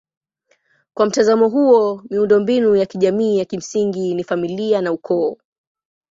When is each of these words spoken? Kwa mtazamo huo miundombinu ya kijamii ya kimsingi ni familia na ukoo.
Kwa 0.93 1.05
mtazamo 1.05 1.49
huo 1.49 2.03
miundombinu 2.09 2.75
ya 2.75 2.85
kijamii 2.85 3.37
ya 3.37 3.45
kimsingi 3.45 4.13
ni 4.13 4.23
familia 4.23 4.81
na 4.81 4.91
ukoo. 4.91 5.37